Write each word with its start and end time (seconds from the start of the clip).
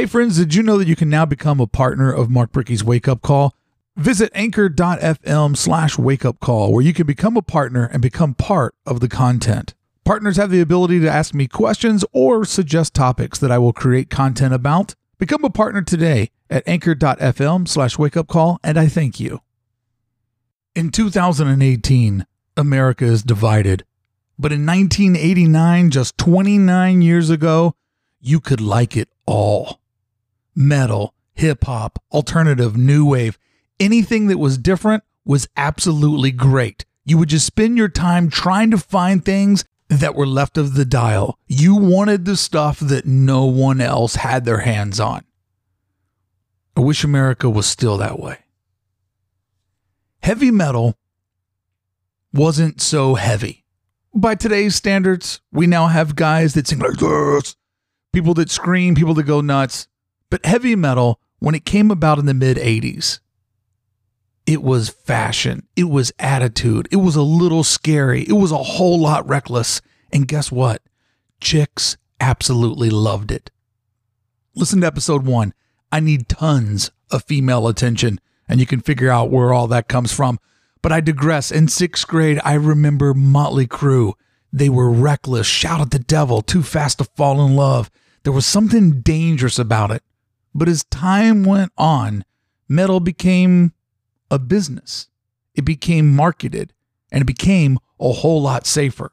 Hey, 0.00 0.06
friends, 0.06 0.38
did 0.38 0.54
you 0.54 0.62
know 0.62 0.78
that 0.78 0.88
you 0.88 0.96
can 0.96 1.10
now 1.10 1.26
become 1.26 1.60
a 1.60 1.66
partner 1.66 2.10
of 2.10 2.30
Mark 2.30 2.52
Bricky's 2.52 2.82
Wake 2.82 3.06
Up 3.06 3.20
Call? 3.20 3.54
Visit 3.98 4.32
anchor.fm 4.34 5.54
slash 5.54 5.98
wake 5.98 6.24
up 6.24 6.40
call, 6.40 6.72
where 6.72 6.82
you 6.82 6.94
can 6.94 7.06
become 7.06 7.36
a 7.36 7.42
partner 7.42 7.84
and 7.84 8.00
become 8.00 8.32
part 8.32 8.74
of 8.86 9.00
the 9.00 9.10
content. 9.10 9.74
Partners 10.02 10.38
have 10.38 10.50
the 10.50 10.62
ability 10.62 11.00
to 11.00 11.10
ask 11.10 11.34
me 11.34 11.46
questions 11.46 12.02
or 12.14 12.46
suggest 12.46 12.94
topics 12.94 13.38
that 13.40 13.50
I 13.50 13.58
will 13.58 13.74
create 13.74 14.08
content 14.08 14.54
about. 14.54 14.94
Become 15.18 15.44
a 15.44 15.50
partner 15.50 15.82
today 15.82 16.30
at 16.48 16.66
anchor.fm 16.66 17.68
slash 17.68 17.98
wake 17.98 18.16
up 18.16 18.26
call, 18.26 18.58
and 18.64 18.78
I 18.78 18.88
thank 18.88 19.20
you. 19.20 19.42
In 20.74 20.88
2018, 20.88 22.26
America 22.56 23.04
is 23.04 23.22
divided. 23.22 23.84
But 24.38 24.50
in 24.50 24.64
1989, 24.64 25.90
just 25.90 26.16
29 26.16 27.02
years 27.02 27.28
ago, 27.28 27.74
you 28.18 28.40
could 28.40 28.62
like 28.62 28.96
it 28.96 29.10
all 29.26 29.79
metal, 30.54 31.14
hip 31.34 31.64
hop, 31.64 32.02
alternative, 32.12 32.76
new 32.76 33.06
wave, 33.06 33.38
anything 33.78 34.26
that 34.28 34.38
was 34.38 34.58
different 34.58 35.02
was 35.24 35.48
absolutely 35.56 36.30
great. 36.30 36.84
You 37.04 37.18
would 37.18 37.28
just 37.28 37.46
spend 37.46 37.76
your 37.76 37.88
time 37.88 38.30
trying 38.30 38.70
to 38.70 38.78
find 38.78 39.24
things 39.24 39.64
that 39.88 40.14
were 40.14 40.26
left 40.26 40.56
of 40.56 40.74
the 40.74 40.84
dial. 40.84 41.38
You 41.46 41.74
wanted 41.74 42.24
the 42.24 42.36
stuff 42.36 42.78
that 42.78 43.06
no 43.06 43.44
one 43.44 43.80
else 43.80 44.16
had 44.16 44.44
their 44.44 44.60
hands 44.60 45.00
on. 45.00 45.24
I 46.76 46.80
wish 46.80 47.02
America 47.02 47.50
was 47.50 47.66
still 47.66 47.98
that 47.98 48.18
way. 48.18 48.38
Heavy 50.22 50.50
metal 50.50 50.96
wasn't 52.32 52.80
so 52.80 53.14
heavy. 53.14 53.64
By 54.14 54.34
today's 54.34 54.76
standards, 54.76 55.40
we 55.52 55.66
now 55.66 55.88
have 55.88 56.14
guys 56.16 56.54
that 56.54 56.66
sing 56.66 56.78
like 56.78 56.98
this, 56.98 57.56
people 58.12 58.34
that 58.34 58.50
scream, 58.50 58.94
people 58.94 59.14
that 59.14 59.24
go 59.24 59.40
nuts. 59.40 59.88
But 60.30 60.46
heavy 60.46 60.76
metal, 60.76 61.20
when 61.40 61.54
it 61.54 61.64
came 61.64 61.90
about 61.90 62.18
in 62.18 62.26
the 62.26 62.34
mid 62.34 62.56
80s, 62.56 63.18
it 64.46 64.62
was 64.62 64.88
fashion, 64.88 65.66
it 65.76 65.90
was 65.90 66.12
attitude, 66.18 66.88
it 66.90 66.96
was 66.96 67.16
a 67.16 67.22
little 67.22 67.64
scary, 67.64 68.22
it 68.22 68.32
was 68.32 68.52
a 68.52 68.58
whole 68.58 68.98
lot 68.98 69.28
reckless. 69.28 69.80
And 70.12 70.26
guess 70.26 70.50
what? 70.50 70.82
Chicks 71.40 71.96
absolutely 72.20 72.90
loved 72.90 73.30
it. 73.30 73.50
Listen 74.54 74.80
to 74.80 74.86
episode 74.86 75.24
one. 75.26 75.54
I 75.92 76.00
need 76.00 76.28
tons 76.28 76.90
of 77.10 77.24
female 77.24 77.68
attention, 77.68 78.20
and 78.48 78.60
you 78.60 78.66
can 78.66 78.80
figure 78.80 79.10
out 79.10 79.30
where 79.30 79.52
all 79.52 79.66
that 79.68 79.88
comes 79.88 80.12
from. 80.12 80.38
But 80.82 80.92
I 80.92 81.00
digress. 81.00 81.50
In 81.50 81.68
sixth 81.68 82.06
grade, 82.06 82.40
I 82.44 82.54
remember 82.54 83.14
Motley 83.14 83.66
Crue. 83.66 84.14
They 84.52 84.68
were 84.68 84.90
reckless, 84.90 85.46
shout 85.46 85.80
at 85.80 85.90
the 85.90 85.98
devil, 85.98 86.42
too 86.42 86.62
fast 86.62 86.98
to 86.98 87.04
fall 87.04 87.44
in 87.44 87.54
love. 87.54 87.90
There 88.24 88.32
was 88.32 88.46
something 88.46 89.00
dangerous 89.00 89.58
about 89.58 89.90
it. 89.90 90.02
But 90.54 90.68
as 90.68 90.84
time 90.84 91.44
went 91.44 91.72
on, 91.78 92.24
metal 92.68 93.00
became 93.00 93.72
a 94.30 94.38
business. 94.38 95.08
It 95.54 95.64
became 95.64 96.14
marketed 96.14 96.72
and 97.12 97.22
it 97.22 97.26
became 97.26 97.78
a 97.98 98.12
whole 98.12 98.42
lot 98.42 98.66
safer. 98.66 99.12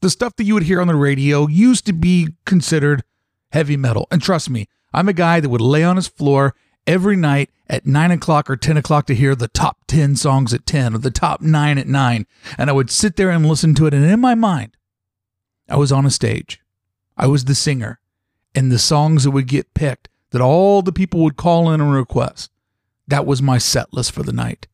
The 0.00 0.10
stuff 0.10 0.36
that 0.36 0.44
you 0.44 0.54
would 0.54 0.62
hear 0.64 0.80
on 0.80 0.86
the 0.86 0.94
radio 0.94 1.46
used 1.48 1.84
to 1.86 1.92
be 1.92 2.34
considered 2.44 3.02
heavy 3.50 3.76
metal. 3.76 4.06
And 4.10 4.22
trust 4.22 4.48
me, 4.48 4.68
I'm 4.92 5.08
a 5.08 5.12
guy 5.12 5.40
that 5.40 5.48
would 5.48 5.60
lay 5.60 5.82
on 5.82 5.96
his 5.96 6.06
floor 6.06 6.54
every 6.86 7.16
night 7.16 7.50
at 7.68 7.86
9 7.86 8.10
o'clock 8.12 8.48
or 8.48 8.56
10 8.56 8.76
o'clock 8.76 9.06
to 9.06 9.14
hear 9.14 9.34
the 9.34 9.48
top 9.48 9.78
10 9.88 10.16
songs 10.16 10.54
at 10.54 10.66
10 10.66 10.94
or 10.94 10.98
the 10.98 11.10
top 11.10 11.40
9 11.40 11.78
at 11.78 11.86
9. 11.86 12.26
And 12.56 12.70
I 12.70 12.72
would 12.72 12.90
sit 12.90 13.16
there 13.16 13.30
and 13.30 13.44
listen 13.44 13.74
to 13.74 13.86
it. 13.86 13.94
And 13.94 14.04
in 14.04 14.20
my 14.20 14.34
mind, 14.34 14.76
I 15.68 15.76
was 15.76 15.92
on 15.92 16.06
a 16.06 16.10
stage. 16.10 16.60
I 17.16 17.26
was 17.26 17.44
the 17.44 17.54
singer. 17.54 18.00
And 18.54 18.72
the 18.72 18.78
songs 18.78 19.24
that 19.24 19.32
would 19.32 19.46
get 19.46 19.74
picked 19.74 20.08
that 20.30 20.40
all 20.40 20.82
the 20.82 20.92
people 20.92 21.20
would 21.20 21.36
call 21.36 21.70
in 21.70 21.80
and 21.80 21.92
request. 21.92 22.50
That 23.06 23.26
was 23.26 23.40
my 23.40 23.58
set 23.58 23.92
list 23.92 24.12
for 24.12 24.22
the 24.22 24.32
night. 24.32 24.66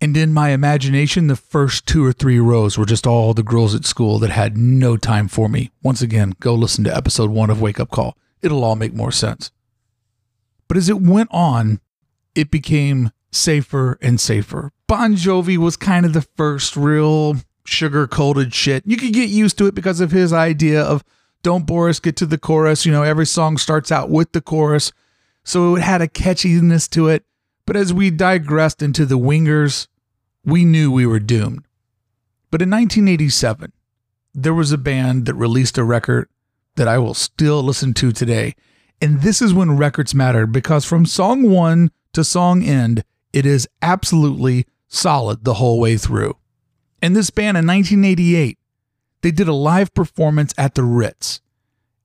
And 0.00 0.16
in 0.16 0.32
my 0.32 0.50
imagination, 0.50 1.26
the 1.26 1.36
first 1.36 1.86
two 1.86 2.04
or 2.04 2.12
three 2.12 2.38
rows 2.38 2.78
were 2.78 2.84
just 2.84 3.06
all 3.06 3.34
the 3.34 3.42
girls 3.42 3.74
at 3.74 3.84
school 3.84 4.18
that 4.20 4.30
had 4.30 4.56
no 4.56 4.96
time 4.96 5.26
for 5.26 5.48
me. 5.48 5.70
Once 5.82 6.02
again, 6.02 6.34
go 6.38 6.54
listen 6.54 6.84
to 6.84 6.96
episode 6.96 7.30
one 7.30 7.50
of 7.50 7.60
Wake 7.60 7.80
Up 7.80 7.90
Call. 7.90 8.16
It'll 8.40 8.64
all 8.64 8.76
make 8.76 8.94
more 8.94 9.10
sense. 9.10 9.50
But 10.68 10.76
as 10.76 10.88
it 10.88 11.00
went 11.00 11.30
on, 11.32 11.80
it 12.34 12.50
became 12.50 13.10
safer 13.32 13.98
and 14.00 14.20
safer. 14.20 14.70
Bon 14.86 15.14
Jovi 15.14 15.56
was 15.56 15.76
kind 15.76 16.06
of 16.06 16.12
the 16.12 16.22
first 16.22 16.76
real 16.76 17.36
sugar 17.64 18.06
coated 18.06 18.54
shit. 18.54 18.84
You 18.86 18.96
could 18.96 19.12
get 19.12 19.28
used 19.28 19.58
to 19.58 19.66
it 19.66 19.74
because 19.74 20.00
of 20.00 20.12
his 20.12 20.32
idea 20.32 20.80
of 20.80 21.02
don't 21.42 21.66
Boris 21.66 22.00
get 22.00 22.16
to 22.16 22.26
the 22.26 22.38
chorus. 22.38 22.84
You 22.84 22.92
know, 22.92 23.02
every 23.02 23.26
song 23.26 23.56
starts 23.56 23.92
out 23.92 24.10
with 24.10 24.32
the 24.32 24.40
chorus. 24.40 24.92
So 25.44 25.76
it 25.76 25.82
had 25.82 26.02
a 26.02 26.08
catchiness 26.08 26.88
to 26.90 27.08
it. 27.08 27.24
But 27.66 27.76
as 27.76 27.92
we 27.92 28.10
digressed 28.10 28.82
into 28.82 29.04
the 29.04 29.18
wingers, 29.18 29.88
we 30.44 30.64
knew 30.64 30.90
we 30.90 31.06
were 31.06 31.20
doomed. 31.20 31.66
But 32.50 32.62
in 32.62 32.70
1987, 32.70 33.72
there 34.34 34.54
was 34.54 34.72
a 34.72 34.78
band 34.78 35.26
that 35.26 35.34
released 35.34 35.78
a 35.78 35.84
record 35.84 36.28
that 36.76 36.88
I 36.88 36.98
will 36.98 37.14
still 37.14 37.62
listen 37.62 37.92
to 37.94 38.12
today. 38.12 38.54
And 39.00 39.20
this 39.20 39.42
is 39.42 39.52
when 39.52 39.76
records 39.76 40.14
mattered 40.14 40.52
because 40.52 40.84
from 40.84 41.06
song 41.06 41.50
one 41.50 41.90
to 42.12 42.24
song 42.24 42.62
end, 42.62 43.04
it 43.32 43.44
is 43.44 43.68
absolutely 43.82 44.66
solid 44.88 45.44
the 45.44 45.54
whole 45.54 45.78
way 45.78 45.96
through. 45.96 46.36
And 47.02 47.14
this 47.14 47.30
band 47.30 47.56
in 47.56 47.66
1988 47.66 48.57
they 49.22 49.30
did 49.30 49.48
a 49.48 49.54
live 49.54 49.92
performance 49.94 50.54
at 50.56 50.74
the 50.74 50.84
Ritz. 50.84 51.40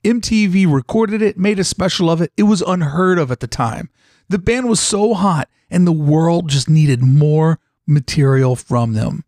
MTV 0.04 0.72
recorded 0.72 1.22
it, 1.22 1.38
made 1.38 1.60
a 1.60 1.64
special 1.64 2.10
of 2.10 2.22
it. 2.22 2.32
It 2.36 2.44
was 2.44 2.62
unheard 2.62 3.18
of 3.18 3.32
at 3.32 3.40
the 3.40 3.48
time. 3.48 3.90
The 4.30 4.40
band 4.40 4.68
was 4.68 4.80
so 4.80 5.14
hot, 5.14 5.50
and 5.70 5.88
the 5.88 5.92
world 5.92 6.50
just 6.50 6.70
needed 6.70 7.02
more 7.02 7.60
material 7.88 8.56
from 8.56 8.94
them. 8.94 9.24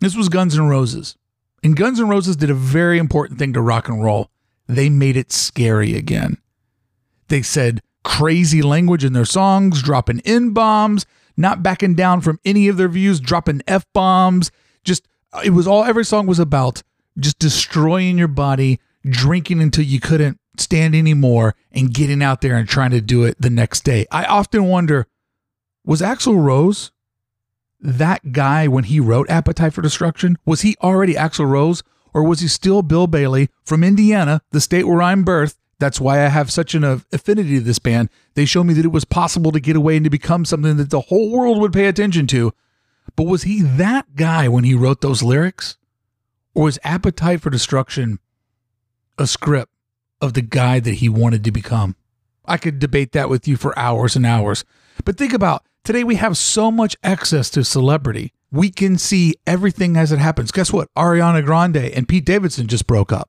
This 0.00 0.16
was 0.16 0.28
Guns 0.28 0.56
N' 0.56 0.68
Roses. 0.68 1.16
And 1.62 1.76
Guns 1.76 1.98
N' 1.98 2.08
Roses 2.08 2.36
did 2.36 2.50
a 2.50 2.54
very 2.54 2.98
important 2.98 3.38
thing 3.38 3.52
to 3.54 3.60
rock 3.60 3.88
and 3.88 4.02
roll. 4.02 4.30
They 4.68 4.88
made 4.88 5.16
it 5.16 5.32
scary 5.32 5.96
again. 5.96 6.38
They 7.28 7.42
said 7.42 7.82
crazy 8.04 8.62
language 8.62 9.04
in 9.04 9.12
their 9.12 9.24
songs, 9.24 9.82
dropping 9.82 10.20
N 10.20 10.50
bombs, 10.50 11.06
not 11.36 11.62
backing 11.62 11.94
down 11.94 12.20
from 12.20 12.38
any 12.44 12.68
of 12.68 12.76
their 12.76 12.88
views, 12.88 13.20
dropping 13.20 13.62
F 13.66 13.84
bombs. 13.92 14.50
Just, 14.84 15.08
uh, 15.32 15.42
it 15.44 15.50
was 15.50 15.66
all 15.66 15.84
every 15.84 16.04
song 16.04 16.26
was 16.26 16.38
about 16.38 16.82
just 17.18 17.38
destroying 17.38 18.18
your 18.18 18.28
body, 18.28 18.80
drinking 19.08 19.60
until 19.60 19.84
you 19.84 20.00
couldn't 20.00 20.38
stand 20.58 20.94
anymore, 20.94 21.54
and 21.72 21.92
getting 21.92 22.22
out 22.22 22.40
there 22.40 22.56
and 22.56 22.68
trying 22.68 22.90
to 22.90 23.00
do 23.00 23.24
it 23.24 23.40
the 23.40 23.50
next 23.50 23.84
day. 23.84 24.06
I 24.10 24.24
often 24.24 24.64
wonder 24.64 25.06
was 25.84 26.00
Axl 26.00 26.42
Rose 26.42 26.90
that 27.80 28.32
guy 28.32 28.66
when 28.66 28.84
he 28.84 28.98
wrote 29.00 29.30
Appetite 29.30 29.72
for 29.72 29.82
Destruction? 29.82 30.38
Was 30.44 30.62
he 30.62 30.76
already 30.82 31.14
Axl 31.14 31.48
Rose? 31.48 31.82
Or 32.12 32.24
was 32.24 32.40
he 32.40 32.48
still 32.48 32.80
Bill 32.80 33.06
Bailey 33.06 33.50
from 33.62 33.84
Indiana, 33.84 34.40
the 34.50 34.60
state 34.60 34.84
where 34.84 35.02
I'm 35.02 35.24
birthed? 35.24 35.56
That's 35.78 36.00
why 36.00 36.24
I 36.24 36.28
have 36.28 36.50
such 36.50 36.74
an 36.74 36.82
affinity 36.82 37.58
to 37.58 37.60
this 37.60 37.78
band. 37.78 38.08
They 38.34 38.46
showed 38.46 38.64
me 38.64 38.72
that 38.72 38.86
it 38.86 38.92
was 38.92 39.04
possible 39.04 39.52
to 39.52 39.60
get 39.60 39.76
away 39.76 39.96
and 39.96 40.04
to 40.04 40.10
become 40.10 40.46
something 40.46 40.78
that 40.78 40.88
the 40.88 41.02
whole 41.02 41.30
world 41.30 41.60
would 41.60 41.74
pay 41.74 41.86
attention 41.86 42.26
to. 42.28 42.54
But 43.14 43.24
was 43.24 43.42
he 43.42 43.60
that 43.60 44.16
guy 44.16 44.48
when 44.48 44.64
he 44.64 44.74
wrote 44.74 45.02
those 45.02 45.22
lyrics? 45.22 45.76
Or 46.56 46.64
was 46.64 46.78
Appetite 46.84 47.42
for 47.42 47.50
Destruction 47.50 48.18
a 49.18 49.26
script 49.26 49.70
of 50.22 50.32
the 50.32 50.40
guy 50.40 50.80
that 50.80 50.94
he 50.94 51.08
wanted 51.08 51.44
to 51.44 51.52
become? 51.52 51.96
I 52.46 52.56
could 52.56 52.78
debate 52.78 53.12
that 53.12 53.28
with 53.28 53.46
you 53.46 53.58
for 53.58 53.78
hours 53.78 54.16
and 54.16 54.24
hours. 54.24 54.64
But 55.04 55.18
think 55.18 55.34
about 55.34 55.66
today 55.84 56.02
we 56.02 56.14
have 56.14 56.38
so 56.38 56.70
much 56.70 56.96
access 57.02 57.50
to 57.50 57.62
celebrity. 57.62 58.32
We 58.50 58.70
can 58.70 58.96
see 58.96 59.34
everything 59.46 59.98
as 59.98 60.12
it 60.12 60.18
happens. 60.18 60.50
Guess 60.50 60.72
what? 60.72 60.88
Ariana 60.96 61.44
Grande 61.44 61.76
and 61.76 62.08
Pete 62.08 62.24
Davidson 62.24 62.68
just 62.68 62.86
broke 62.86 63.12
up. 63.12 63.28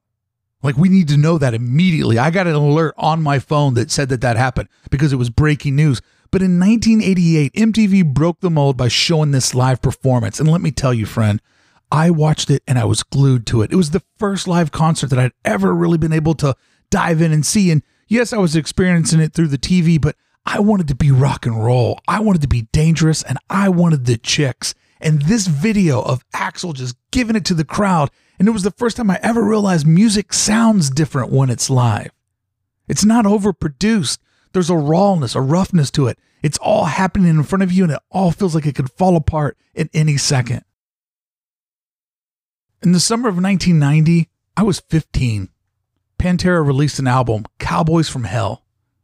Like 0.63 0.77
we 0.77 0.87
need 0.87 1.09
to 1.09 1.17
know 1.17 1.37
that 1.37 1.53
immediately. 1.53 2.17
I 2.17 2.31
got 2.31 2.47
an 2.47 2.55
alert 2.55 2.93
on 2.97 3.21
my 3.21 3.39
phone 3.39 3.73
that 3.73 3.91
said 3.91 4.07
that 4.07 4.21
that 4.21 4.37
happened 4.37 4.69
because 4.89 5.11
it 5.11 5.17
was 5.17 5.29
breaking 5.29 5.75
news. 5.75 6.01
But 6.31 6.41
in 6.41 6.61
1988, 6.61 7.51
MTV 7.51 8.05
broke 8.13 8.39
the 8.39 8.49
mold 8.49 8.77
by 8.77 8.87
showing 8.87 9.31
this 9.31 9.53
live 9.53 9.81
performance. 9.81 10.39
And 10.39 10.49
let 10.49 10.61
me 10.61 10.71
tell 10.71 10.93
you, 10.93 11.05
friend, 11.05 11.41
I 11.91 12.09
watched 12.09 12.49
it 12.49 12.63
and 12.67 12.77
I 12.77 12.85
was 12.85 13.03
glued 13.03 13.45
to 13.47 13.61
it. 13.61 13.71
It 13.71 13.75
was 13.75 13.91
the 13.91 14.03
first 14.17 14.47
live 14.47 14.71
concert 14.71 15.09
that 15.09 15.19
I'd 15.19 15.31
ever 15.45 15.73
really 15.73 15.97
been 15.97 16.13
able 16.13 16.35
to 16.35 16.55
dive 16.89 17.21
in 17.21 17.31
and 17.31 17.45
see. 17.45 17.71
And 17.71 17.83
yes, 18.07 18.33
I 18.33 18.37
was 18.37 18.55
experiencing 18.55 19.19
it 19.19 19.33
through 19.33 19.47
the 19.47 19.57
TV, 19.57 19.99
but 19.99 20.15
I 20.45 20.59
wanted 20.59 20.87
to 20.89 20.95
be 20.95 21.11
rock 21.11 21.45
and 21.45 21.63
roll. 21.63 21.99
I 22.07 22.19
wanted 22.19 22.41
to 22.41 22.47
be 22.47 22.67
dangerous 22.71 23.23
and 23.23 23.37
I 23.49 23.69
wanted 23.69 24.05
the 24.05 24.17
chicks. 24.17 24.73
And 24.99 25.21
this 25.23 25.47
video 25.47 26.01
of 26.01 26.27
Axl 26.31 26.73
just 26.73 26.95
giving 27.11 27.35
it 27.35 27.45
to 27.45 27.53
the 27.53 27.65
crowd. 27.65 28.09
And 28.39 28.47
it 28.47 28.51
was 28.51 28.63
the 28.63 28.71
first 28.71 28.97
time 28.97 29.11
I 29.11 29.19
ever 29.21 29.43
realized 29.43 29.85
music 29.85 30.33
sounds 30.33 30.89
different 30.89 31.31
when 31.31 31.49
it's 31.49 31.69
live. 31.69 32.11
It's 32.87 33.05
not 33.05 33.25
overproduced. 33.25 34.19
There's 34.53 34.69
a 34.69 34.77
rawness, 34.77 35.35
a 35.35 35.41
roughness 35.41 35.91
to 35.91 36.07
it. 36.07 36.17
It's 36.41 36.57
all 36.59 36.85
happening 36.85 37.29
in 37.29 37.43
front 37.43 37.63
of 37.63 37.71
you 37.71 37.83
and 37.83 37.93
it 37.93 37.99
all 38.09 38.31
feels 38.31 38.55
like 38.55 38.65
it 38.65 38.75
could 38.75 38.91
fall 38.91 39.15
apart 39.15 39.57
at 39.75 39.89
any 39.93 40.17
second. 40.17 40.63
In 42.83 42.91
the 42.91 42.99
summer 42.99 43.27
of 43.27 43.41
1990, 43.41 44.29
I 44.55 44.63
was 44.63 44.79
15. 44.79 45.49
Pantera 46.19 46.65
released 46.65 46.99
an 46.99 47.07
album, 47.07 47.45
Cowboys 47.59 48.09
from 48.09 48.25
Hell. 48.25 48.63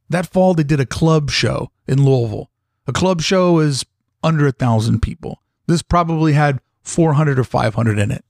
That 0.10 0.28
fall, 0.28 0.54
they 0.54 0.64
did 0.64 0.80
a 0.80 0.86
club 0.86 1.32
show 1.32 1.72
in 1.88 2.04
Louisville. 2.04 2.52
A 2.88 2.94
club 2.94 3.22
show 3.22 3.60
is 3.60 3.86
under 4.22 4.46
a 4.46 4.52
thousand 4.52 5.02
people. 5.02 5.42
This 5.68 5.82
probably 5.82 6.34
had 6.34 6.62
400 6.84 7.40
or 7.40 7.44
500 7.44 7.98
in 7.98 8.12
it. 8.12 8.24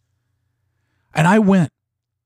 And 1.13 1.27
I 1.27 1.39
went 1.39 1.71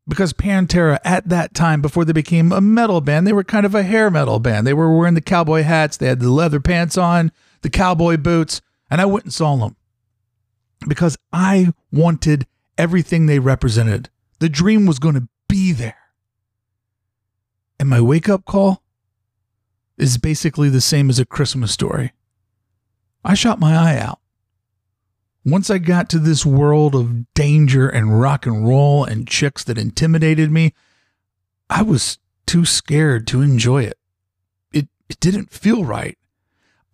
because 0.08 0.34
Pantera 0.34 1.00
at 1.04 1.28
that 1.30 1.54
time, 1.54 1.81
before 1.81 2.06
they 2.06 2.14
became 2.14 2.52
a 2.52 2.62
metal 2.62 3.02
band, 3.02 3.25
they 3.25 3.34
were 3.34 3.44
kind 3.44 3.66
of 3.66 3.75
a 3.75 3.84
hair 3.84 4.10
metal 4.10 4.40
band. 4.40 4.66
They 4.66 4.74
were 4.74 4.96
wearing 4.96 5.16
the 5.16 5.22
cowboy 5.22 5.64
hats, 5.64 5.98
they 5.98 6.08
had 6.08 6.19
the 6.19 6.31
leather 6.31 6.60
pants 6.60 6.98
on, 6.98 7.31
the 7.62 7.69
cowboy 7.69 8.18
boots, 8.18 8.62
and 8.90 9.02
I 9.02 9.06
went 9.06 9.25
and 9.25 9.34
saw 9.34 9.56
them 9.58 9.75
because 10.88 11.18
I 11.34 11.74
wanted 11.92 12.46
everything 12.77 13.25
they 13.25 13.39
represented. 13.39 14.09
The 14.39 14.50
dream 14.50 14.85
was 14.85 15.00
going 15.00 15.15
to 15.15 15.27
be 15.47 15.71
there. 15.71 15.97
And 17.79 17.89
my 17.89 18.01
wake 18.01 18.29
up 18.29 18.45
call 18.45 18.83
is 19.97 20.18
basically 20.18 20.69
the 20.69 20.81
same 20.81 21.09
as 21.09 21.19
a 21.19 21.25
Christmas 21.25 21.71
story. 21.71 22.13
I 23.24 23.33
shot 23.33 23.59
my 23.59 23.75
eye 23.75 23.97
out. 23.97 24.19
Once 25.44 25.69
I 25.69 25.77
got 25.77 26.09
to 26.09 26.19
this 26.19 26.45
world 26.45 26.94
of 26.94 27.33
danger 27.33 27.88
and 27.88 28.19
rock 28.19 28.45
and 28.45 28.68
roll 28.68 29.06
and 29.06 29.27
chicks 29.27 29.63
that 29.63 29.77
intimidated 29.77 30.51
me, 30.51 30.73
I 31.69 31.83
was 31.83 32.19
too 32.45 32.65
scared 32.65 33.27
to 33.27 33.41
enjoy 33.41 33.83
it. 33.83 33.97
It, 34.71 34.88
it 35.09 35.19
didn't 35.19 35.51
feel 35.51 35.85
right. 35.85 36.18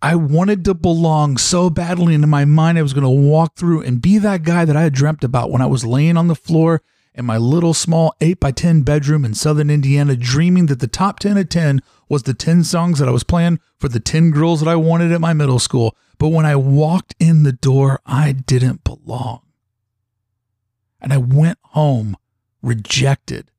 I 0.04 0.16
wanted 0.16 0.66
to 0.66 0.74
belong 0.74 1.38
so 1.38 1.70
badly 1.70 2.14
into 2.14 2.26
my 2.26 2.44
mind. 2.44 2.76
I 2.76 2.82
was 2.82 2.92
going 2.92 3.04
to 3.04 3.08
walk 3.08 3.56
through 3.56 3.84
and 3.84 4.02
be 4.02 4.18
that 4.18 4.42
guy 4.42 4.66
that 4.66 4.76
I 4.76 4.82
had 4.82 4.92
dreamt 4.92 5.24
about 5.24 5.50
when 5.50 5.62
I 5.62 5.66
was 5.66 5.86
laying 5.86 6.18
on 6.18 6.28
the 6.28 6.34
floor 6.34 6.82
in 7.14 7.24
my 7.24 7.38
little 7.38 7.72
small 7.72 8.14
8 8.20 8.38
by 8.38 8.50
10 8.50 8.82
bedroom 8.82 9.24
in 9.24 9.32
southern 9.32 9.70
Indiana, 9.70 10.14
dreaming 10.14 10.66
that 10.66 10.80
the 10.80 10.86
top 10.86 11.20
10 11.20 11.38
of 11.38 11.48
10 11.48 11.80
was 12.06 12.24
the 12.24 12.34
10 12.34 12.64
songs 12.64 12.98
that 12.98 13.08
I 13.08 13.12
was 13.12 13.24
playing 13.24 13.60
for 13.78 13.88
the 13.88 13.98
10 13.98 14.30
girls 14.30 14.60
that 14.60 14.68
I 14.68 14.76
wanted 14.76 15.10
at 15.10 15.22
my 15.22 15.32
middle 15.32 15.58
school. 15.58 15.96
But 16.18 16.28
when 16.28 16.44
I 16.44 16.54
walked 16.54 17.14
in 17.18 17.44
the 17.44 17.52
door, 17.52 18.00
I 18.04 18.32
didn't 18.32 18.84
belong. 18.84 19.40
And 21.00 21.14
I 21.14 21.16
went 21.16 21.56
home 21.62 22.18
rejected. 22.60 23.50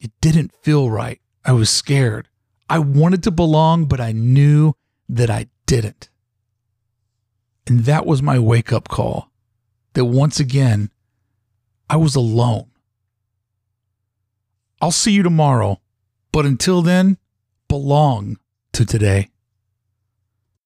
It 0.00 0.10
didn't 0.20 0.52
feel 0.60 0.90
right. 0.90 1.18
I 1.46 1.52
was 1.52 1.70
scared. 1.70 2.28
I 2.68 2.78
wanted 2.78 3.22
to 3.22 3.30
belong, 3.30 3.86
but 3.86 4.02
I 4.02 4.12
knew 4.12 4.74
that 5.14 5.30
I 5.30 5.46
didn't. 5.66 6.08
And 7.66 7.84
that 7.84 8.06
was 8.06 8.22
my 8.22 8.38
wake 8.38 8.72
up 8.72 8.88
call 8.88 9.30
that 9.94 10.04
once 10.04 10.40
again, 10.40 10.90
I 11.88 11.96
was 11.96 12.14
alone. 12.14 12.70
I'll 14.80 14.92
see 14.92 15.12
you 15.12 15.22
tomorrow, 15.22 15.80
but 16.32 16.46
until 16.46 16.80
then, 16.80 17.18
belong 17.68 18.38
to 18.72 18.84
today. 18.84 19.28